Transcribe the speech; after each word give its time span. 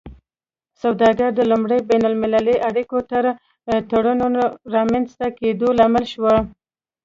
سوداګري 0.81 1.29
د 1.35 1.39
لومړي 1.51 1.79
بین 1.89 2.03
المللي 2.09 2.55
اړیکو 2.69 2.97
او 3.71 3.79
تړونونو 3.89 4.41
رامینځته 4.75 5.25
کیدو 5.39 5.67
لامل 5.79 6.05
شوه 6.13 6.35